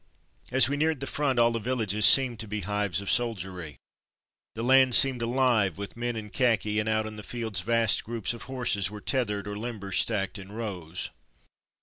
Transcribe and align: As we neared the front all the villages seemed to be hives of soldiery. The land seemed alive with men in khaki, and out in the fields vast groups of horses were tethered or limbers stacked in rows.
As 0.51 0.67
we 0.67 0.77
neared 0.77 0.99
the 0.99 1.05
front 1.05 1.37
all 1.37 1.51
the 1.51 1.59
villages 1.59 2.07
seemed 2.07 2.39
to 2.39 2.47
be 2.47 2.61
hives 2.61 3.01
of 3.01 3.11
soldiery. 3.11 3.77
The 4.55 4.63
land 4.63 4.95
seemed 4.95 5.21
alive 5.21 5.77
with 5.77 5.95
men 5.95 6.15
in 6.15 6.31
khaki, 6.31 6.79
and 6.79 6.89
out 6.89 7.05
in 7.05 7.17
the 7.17 7.21
fields 7.21 7.61
vast 7.61 8.03
groups 8.03 8.33
of 8.33 8.41
horses 8.49 8.89
were 8.89 8.99
tethered 8.99 9.47
or 9.47 9.55
limbers 9.59 9.99
stacked 9.99 10.39
in 10.39 10.51
rows. 10.53 11.11